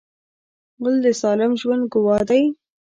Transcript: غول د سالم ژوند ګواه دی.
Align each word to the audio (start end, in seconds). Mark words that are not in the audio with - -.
غول 0.79 0.95
د 1.05 1.07
سالم 1.21 1.51
ژوند 1.61 1.83
ګواه 1.93 2.21
دی. 2.29 2.43